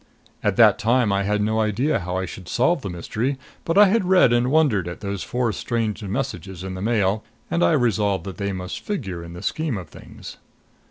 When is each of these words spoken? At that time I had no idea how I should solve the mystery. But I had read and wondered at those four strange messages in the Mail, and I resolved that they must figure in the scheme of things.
At 0.41 0.55
that 0.55 0.79
time 0.79 1.13
I 1.13 1.21
had 1.25 1.43
no 1.43 1.59
idea 1.59 1.99
how 1.99 2.17
I 2.17 2.25
should 2.25 2.49
solve 2.49 2.81
the 2.81 2.89
mystery. 2.89 3.37
But 3.63 3.77
I 3.77 3.85
had 3.85 4.03
read 4.09 4.33
and 4.33 4.49
wondered 4.49 4.87
at 4.87 5.01
those 5.01 5.21
four 5.21 5.53
strange 5.53 6.01
messages 6.01 6.63
in 6.63 6.73
the 6.73 6.81
Mail, 6.81 7.23
and 7.51 7.63
I 7.63 7.73
resolved 7.73 8.23
that 8.23 8.37
they 8.37 8.51
must 8.51 8.79
figure 8.79 9.23
in 9.23 9.33
the 9.33 9.43
scheme 9.43 9.77
of 9.77 9.89
things. 9.89 10.37